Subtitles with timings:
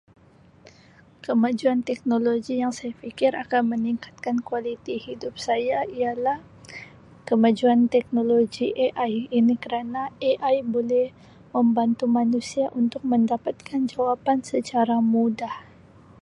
[1.25, 3.31] Kemajuan teknologi yang saya fikir
[3.71, 6.39] meningkatkan kualiti hidup saya ialah
[7.29, 10.01] kemajuan teknologi AI ini kerana
[10.31, 11.07] AI boleh
[11.55, 15.55] membantu manusia untuk mendapatkan jawapan secara mudah.